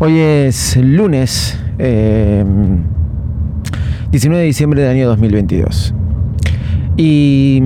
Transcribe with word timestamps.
Hoy 0.00 0.16
es 0.16 0.76
lunes 0.76 1.58
eh, 1.76 2.44
19 4.12 4.40
de 4.40 4.46
diciembre 4.46 4.82
del 4.82 4.92
año 4.92 5.08
2022. 5.08 5.92
Y 6.96 7.64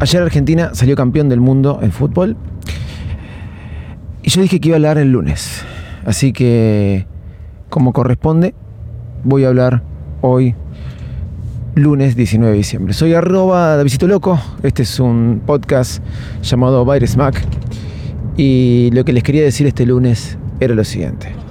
ayer 0.00 0.22
Argentina 0.22 0.74
salió 0.74 0.94
campeón 0.94 1.30
del 1.30 1.40
mundo 1.40 1.78
en 1.80 1.92
fútbol. 1.92 2.36
Y 4.22 4.28
yo 4.28 4.42
dije 4.42 4.60
que 4.60 4.68
iba 4.68 4.74
a 4.74 4.76
hablar 4.76 4.98
el 4.98 5.10
lunes. 5.10 5.64
Así 6.04 6.34
que, 6.34 7.06
como 7.70 7.94
corresponde, 7.94 8.54
voy 9.24 9.46
a 9.46 9.48
hablar 9.48 9.82
hoy, 10.20 10.54
lunes 11.74 12.16
19 12.16 12.52
de 12.52 12.58
diciembre. 12.58 12.92
Soy 12.92 13.14
arroba 13.14 13.78
Davidito 13.78 14.06
Loco. 14.06 14.38
Este 14.62 14.82
es 14.82 15.00
un 15.00 15.40
podcast 15.46 16.04
llamado 16.42 16.84
Virus 16.84 17.16
Mac. 17.16 17.42
Y 18.36 18.90
lo 18.92 19.06
que 19.06 19.14
les 19.14 19.22
quería 19.22 19.42
decir 19.42 19.66
este 19.66 19.86
lunes 19.86 20.36
era 20.64 20.74
lo 20.74 20.84
siguiente. 20.84 21.41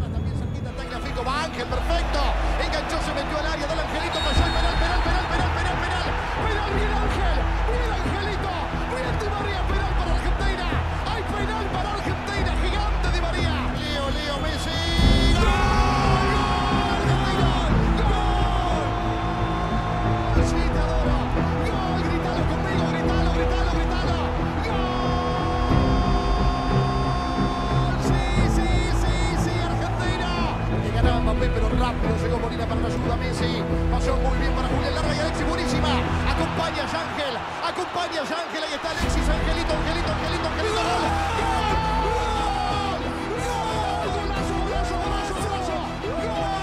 Acompañas 36.71 36.95
Ángel, 36.95 37.35
acompañas 37.67 38.31
Ángel, 38.31 38.63
ahí 38.63 38.73
está 38.73 38.91
Alexis, 38.91 39.27
Angelito, 39.27 39.73
Angelito, 39.75 40.07
Angelito, 40.07 40.47
Angelito, 40.47 40.79
gol. 40.79 41.03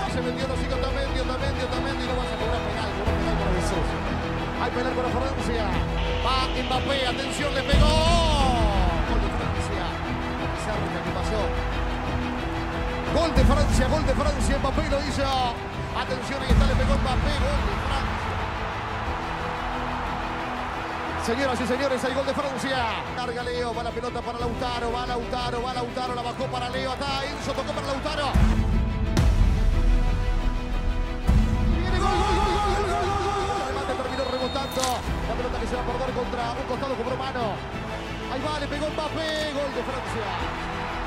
Se 0.08 0.20
metió 0.22 0.48
los 0.48 0.60
hijos 0.64 0.78
y 0.78 0.80
no 0.80 2.16
vas 2.16 2.24
a 2.24 2.36
penal. 2.40 2.88
Hay 4.62 4.70
penal 4.70 4.92
para 4.96 5.08
Francia. 5.12 5.64
Va 6.24 6.48
Mbappé, 6.56 7.06
atención, 7.06 7.54
le 7.54 7.62
pegó. 7.68 7.92
Gol 9.12 9.20
de 9.20 9.28
Francia. 9.36 9.84
Cerca 10.64 10.98
que 11.04 11.12
pasó. 11.12 11.40
Gol 13.12 13.34
de 13.36 13.44
Francia, 13.44 13.88
gol 13.88 14.06
de 14.06 14.14
Francia, 14.14 14.58
Mbappé 14.58 14.88
lo 14.88 15.04
hizo. 15.04 15.52
Atención, 16.00 16.40
ahí 16.40 16.54
Señoras 21.28 21.60
y 21.60 21.66
señores, 21.66 22.02
hay 22.02 22.14
gol 22.14 22.24
de 22.24 22.32
Francia. 22.32 23.04
Carga 23.14 23.42
Leo, 23.42 23.74
va 23.74 23.82
la 23.82 23.90
pelota 23.90 24.22
para 24.22 24.38
Lautaro, 24.38 24.90
va 24.90 25.04
Lautaro, 25.04 25.62
va 25.62 25.74
Lautaro, 25.74 26.14
la 26.14 26.22
bajó 26.22 26.46
para 26.46 26.70
Leo, 26.70 26.90
está 26.90 27.22
Enzo, 27.22 27.52
tocó 27.52 27.70
para 27.70 27.86
Lautaro. 27.86 28.32
Viene 31.68 31.98
gol, 32.00 32.16
gol, 32.16 32.32
gol, 32.32 32.48
gol, 32.48 32.72
gol, 32.80 33.04
gol, 33.12 33.76
gol, 33.76 33.96
terminó 34.00 34.24
rebotando. 34.24 34.80
La 35.28 35.34
pelota 35.36 35.60
que 35.60 35.66
se 35.68 35.76
va 35.76 35.82
a 35.84 35.88
perder 35.92 36.10
contra 36.16 36.44
un 36.48 36.64
costado 36.64 36.96
cobró 36.96 37.16
mano. 37.20 37.44
Ahí 38.32 38.40
va, 38.40 38.60
le 38.60 38.66
pegó 38.72 38.88
Mbappé, 38.88 39.52
gol 39.52 39.72
de 39.76 39.84
Francia. 39.84 40.28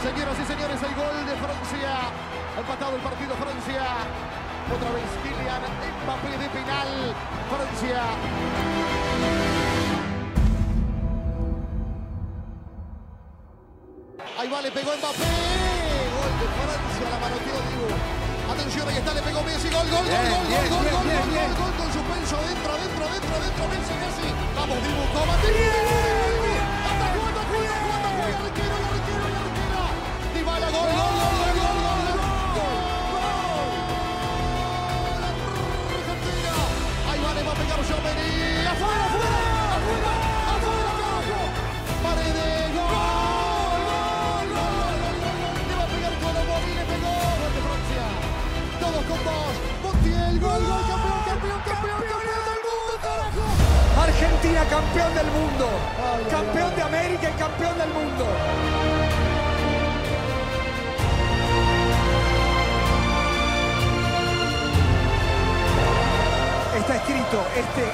Señoras 0.06 0.38
y 0.38 0.46
señores, 0.46 0.78
hay 0.86 0.94
gol 1.02 1.18
de 1.26 1.34
Francia. 1.34 1.92
Ha 1.98 2.60
empatado 2.62 2.94
el 2.94 3.02
partido 3.02 3.34
Francia. 3.42 4.06
Otra 4.70 4.90
vez 4.94 5.10
Kylian 5.26 5.66
Mbappé 6.06 6.30
de 6.38 6.46
penal. 6.54 7.10
Francia. 7.50 8.06
Le 14.62 14.70
pegó 14.70 14.92
Mbappé. 14.96 15.26
Gol 16.14 16.34
de 16.38 16.48
Francia, 16.54 17.10
la 17.10 17.18
manoteó 17.18 17.58
Diego. 17.66 17.90
Atención, 18.54 18.88
ahí 18.90 18.98
está, 18.98 19.14
le 19.16 19.22
pegó 19.24 19.42
Messi. 19.42 19.70
Gol, 19.70 19.90
gol, 19.90 20.06
gol, 20.06 20.06
bien, 20.06 20.30
gol, 20.30 20.46
bien, 20.46 20.70
gol, 20.70 20.84
bien, 20.86 20.86
gol, 20.86 20.86
gol, 20.86 21.06
gol, 21.10 21.34
gol, 21.34 21.54
gol, 21.58 21.74
con 21.82 21.90
suspenso. 21.90 22.38
Dentro, 22.46 22.74
dentro, 22.78 23.04
dentro, 23.10 23.36
dentro, 23.42 23.64
Messi, 23.74 23.94
Messi. 23.98 24.30
Vamos, 24.54 24.78
Dibu, 24.86 25.04
toma, 25.18 25.34
Dibu, 25.42 26.12
Campeón 54.70 55.14
del 55.14 55.26
mundo, 55.28 55.68
campeón 56.30 56.76
de 56.76 56.82
América 56.82 57.30
y 57.30 57.34
campeón 57.34 57.78
del 57.78 57.90
mundo. 57.90 58.26
Está 66.78 66.96
escrito, 66.96 67.44
este 67.56 67.92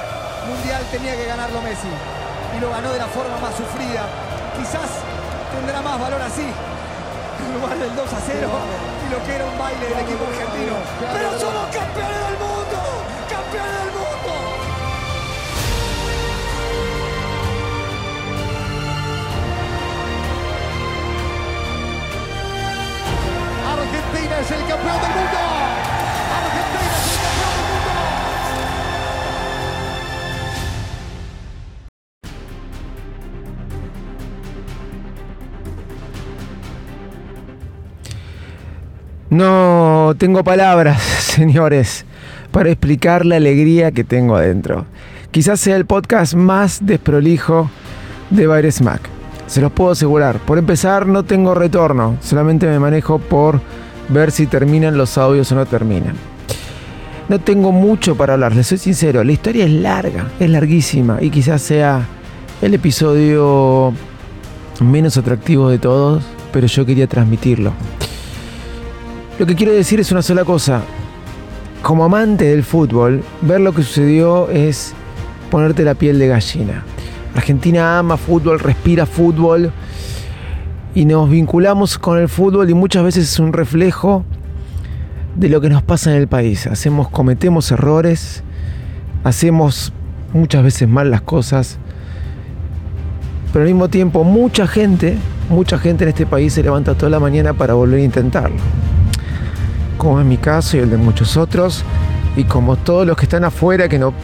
mundial 0.48 0.82
tenía 0.92 1.16
que 1.16 1.24
ganarlo 1.26 1.60
Messi 1.62 1.88
y 2.56 2.60
lo 2.60 2.70
ganó 2.70 2.92
de 2.92 2.98
la 2.98 3.06
forma 3.06 3.36
más 3.38 3.54
sufrida. 3.56 4.06
Quizás 4.56 5.02
tendrá 5.52 5.82
más 5.82 6.00
valor 6.00 6.22
así, 6.22 6.46
en 6.46 7.60
lugar 7.60 7.76
del 7.76 7.94
2 7.96 8.12
a 8.12 8.20
0 8.24 8.48
y 9.04 9.12
lo 9.12 9.24
que 9.26 9.34
era 9.34 9.44
un 9.44 9.58
baile 9.58 9.84
del 9.84 9.98
equipo 9.98 10.24
argentino. 10.24 10.74
Pero 11.12 11.38
somos 11.40 11.66
campeones 11.74 12.20
del 12.28 12.37
No 39.30 40.14
tengo 40.16 40.42
palabras, 40.42 41.02
señores, 41.20 42.06
para 42.50 42.70
explicar 42.70 43.26
la 43.26 43.36
alegría 43.36 43.92
que 43.92 44.04
tengo 44.04 44.36
adentro. 44.36 44.86
Quizás 45.30 45.60
sea 45.60 45.76
el 45.76 45.84
podcast 45.84 46.34
más 46.34 46.86
desprolijo 46.86 47.70
de 48.30 48.46
Baires 48.46 48.80
Mac. 48.80 49.02
Se 49.46 49.60
los 49.60 49.70
puedo 49.72 49.90
asegurar. 49.90 50.38
Por 50.38 50.56
empezar, 50.56 51.06
no 51.06 51.24
tengo 51.24 51.54
retorno. 51.54 52.16
Solamente 52.22 52.66
me 52.66 52.78
manejo 52.78 53.18
por 53.18 53.60
ver 54.08 54.30
si 54.30 54.46
terminan 54.46 54.96
los 54.96 55.18
audios 55.18 55.52
o 55.52 55.54
no 55.54 55.66
terminan. 55.66 56.14
No 57.28 57.38
tengo 57.38 57.70
mucho 57.70 58.16
para 58.16 58.32
hablar, 58.34 58.56
les 58.56 58.66
soy 58.66 58.78
sincero. 58.78 59.22
La 59.22 59.32
historia 59.32 59.66
es 59.66 59.70
larga, 59.70 60.28
es 60.40 60.48
larguísima 60.48 61.18
y 61.20 61.28
quizás 61.28 61.60
sea 61.60 62.06
el 62.62 62.72
episodio 62.72 63.92
menos 64.80 65.18
atractivo 65.18 65.68
de 65.68 65.78
todos, 65.78 66.24
pero 66.50 66.66
yo 66.66 66.86
quería 66.86 67.06
transmitirlo. 67.06 67.74
Lo 69.38 69.46
que 69.46 69.54
quiero 69.54 69.72
decir 69.72 70.00
es 70.00 70.10
una 70.10 70.20
sola 70.20 70.44
cosa. 70.44 70.82
Como 71.80 72.02
amante 72.02 72.46
del 72.46 72.64
fútbol, 72.64 73.22
ver 73.40 73.60
lo 73.60 73.72
que 73.72 73.84
sucedió 73.84 74.50
es 74.50 74.94
ponerte 75.48 75.84
la 75.84 75.94
piel 75.94 76.18
de 76.18 76.26
gallina. 76.26 76.82
Argentina 77.36 78.00
ama 78.00 78.16
fútbol, 78.16 78.58
respira 78.58 79.06
fútbol 79.06 79.70
y 80.92 81.04
nos 81.04 81.30
vinculamos 81.30 81.98
con 81.98 82.18
el 82.18 82.28
fútbol 82.28 82.68
y 82.68 82.74
muchas 82.74 83.04
veces 83.04 83.32
es 83.32 83.38
un 83.38 83.52
reflejo 83.52 84.24
de 85.36 85.48
lo 85.48 85.60
que 85.60 85.68
nos 85.68 85.84
pasa 85.84 86.10
en 86.10 86.16
el 86.16 86.26
país. 86.26 86.66
Hacemos, 86.66 87.08
cometemos 87.08 87.70
errores, 87.70 88.42
hacemos 89.22 89.92
muchas 90.32 90.64
veces 90.64 90.88
mal 90.88 91.12
las 91.12 91.22
cosas, 91.22 91.78
pero 93.52 93.62
al 93.62 93.70
mismo 93.70 93.88
tiempo 93.88 94.24
mucha 94.24 94.66
gente, 94.66 95.16
mucha 95.48 95.78
gente 95.78 96.02
en 96.02 96.08
este 96.08 96.26
país 96.26 96.54
se 96.54 96.64
levanta 96.64 96.94
toda 96.94 97.10
la 97.10 97.20
mañana 97.20 97.54
para 97.54 97.74
volver 97.74 98.00
a 98.00 98.02
intentarlo. 98.02 98.87
Como 99.98 100.18
es 100.18 100.24
mi 100.24 100.38
caso 100.38 100.78
y 100.78 100.80
el 100.80 100.90
de 100.90 100.96
muchos 100.96 101.36
otros, 101.36 101.84
y 102.36 102.44
como 102.44 102.76
todos 102.76 103.06
los 103.06 103.16
que 103.16 103.24
están 103.24 103.44
afuera 103.44 103.88
que 103.88 103.98
no 103.98 104.14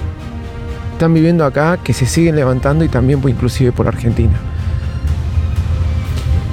están 0.93 1.13
viviendo 1.13 1.45
acá, 1.45 1.79
que 1.83 1.93
se 1.93 2.07
siguen 2.07 2.37
levantando 2.37 2.85
y 2.85 2.89
también 2.89 3.21
pues, 3.21 3.35
inclusive 3.35 3.73
por 3.73 3.89
Argentina. 3.89 4.35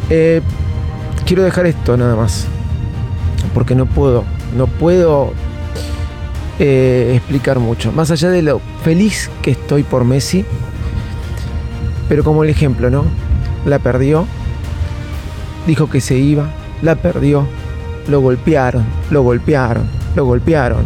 Eh, 0.09 0.41
quiero 1.25 1.43
dejar 1.43 1.67
esto 1.67 1.95
nada 1.95 2.15
más. 2.15 2.47
porque 3.53 3.75
no 3.75 3.85
puedo, 3.85 4.23
no 4.57 4.67
puedo 4.67 5.33
eh, 6.59 7.13
explicar 7.15 7.59
mucho. 7.59 7.91
Más 7.91 8.11
allá 8.11 8.29
de 8.29 8.41
lo 8.41 8.61
feliz 8.83 9.29
que 9.41 9.51
estoy 9.51 9.83
por 9.83 10.03
Messi, 10.03 10.45
pero 12.09 12.23
como 12.23 12.43
el 12.43 12.49
ejemplo, 12.49 12.89
¿no? 12.89 13.05
La 13.65 13.79
perdió, 13.79 14.25
dijo 15.67 15.89
que 15.89 16.01
se 16.01 16.17
iba, 16.17 16.49
la 16.81 16.95
perdió, 16.95 17.47
lo 18.07 18.21
golpearon, 18.21 18.83
lo 19.09 19.23
golpearon, 19.23 19.83
lo 20.15 20.25
golpearon. 20.25 20.85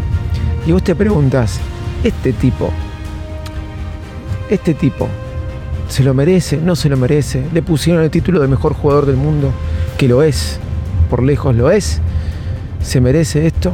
Y 0.66 0.72
vos 0.72 0.84
te 0.84 0.96
preguntas, 0.96 1.60
este 2.04 2.34
tipo, 2.34 2.70
este 4.50 4.74
tipo, 4.74 5.08
¿se 5.88 6.04
lo 6.04 6.14
merece? 6.14 6.58
¿No 6.58 6.76
se 6.76 6.90
lo 6.90 6.98
merece? 6.98 7.46
Le 7.54 7.62
pusieron 7.62 8.04
el 8.04 8.10
título 8.10 8.42
de 8.42 8.48
mejor 8.48 8.74
jugador 8.74 9.06
del 9.06 9.18
mundo, 9.18 9.52
que 9.98 10.08
lo 10.08 10.24
es, 10.24 10.60
por 11.10 11.24
lejos 11.24 11.56
lo 11.56 11.72
es. 11.72 12.02
¿Se 12.82 13.02
merece 13.02 13.48
esto? 13.48 13.74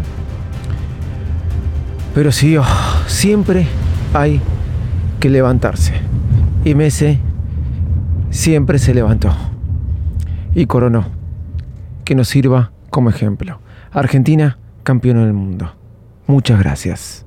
Pero 2.13 2.31
sí, 2.31 2.57
oh, 2.57 2.65
siempre 3.07 3.67
hay 4.13 4.41
que 5.19 5.29
levantarse. 5.29 5.93
Y 6.65 6.75
Messi 6.75 7.19
siempre 8.29 8.79
se 8.79 8.93
levantó 8.93 9.33
y 10.53 10.65
coronó. 10.65 11.05
Que 12.03 12.15
nos 12.15 12.27
sirva 12.27 12.71
como 12.91 13.09
ejemplo. 13.09 13.59
Argentina, 13.91 14.59
campeón 14.83 15.17
del 15.17 15.33
mundo. 15.33 15.73
Muchas 16.27 16.59
gracias. 16.59 17.25